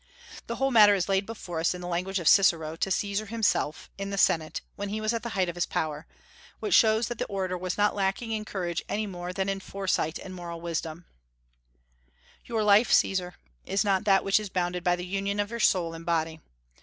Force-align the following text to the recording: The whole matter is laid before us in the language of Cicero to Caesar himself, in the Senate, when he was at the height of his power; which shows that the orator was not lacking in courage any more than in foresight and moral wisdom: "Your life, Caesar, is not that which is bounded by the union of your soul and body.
The 0.47 0.55
whole 0.55 0.71
matter 0.71 0.95
is 0.95 1.07
laid 1.07 1.27
before 1.27 1.59
us 1.59 1.75
in 1.75 1.81
the 1.81 1.87
language 1.87 2.17
of 2.17 2.27
Cicero 2.27 2.75
to 2.75 2.89
Caesar 2.89 3.27
himself, 3.27 3.87
in 3.99 4.09
the 4.09 4.17
Senate, 4.17 4.61
when 4.75 4.89
he 4.89 4.99
was 4.99 5.13
at 5.13 5.21
the 5.21 5.29
height 5.37 5.47
of 5.47 5.53
his 5.53 5.67
power; 5.67 6.07
which 6.59 6.73
shows 6.73 7.07
that 7.07 7.19
the 7.19 7.27
orator 7.27 7.55
was 7.55 7.77
not 7.77 7.93
lacking 7.93 8.31
in 8.31 8.43
courage 8.43 8.81
any 8.89 9.05
more 9.05 9.31
than 9.31 9.47
in 9.47 9.59
foresight 9.59 10.17
and 10.17 10.33
moral 10.33 10.59
wisdom: 10.59 11.05
"Your 12.45 12.63
life, 12.63 12.91
Caesar, 12.91 13.35
is 13.63 13.83
not 13.85 14.05
that 14.05 14.23
which 14.23 14.39
is 14.39 14.49
bounded 14.49 14.83
by 14.83 14.95
the 14.95 15.05
union 15.05 15.39
of 15.39 15.51
your 15.51 15.59
soul 15.59 15.93
and 15.93 16.03
body. 16.03 16.39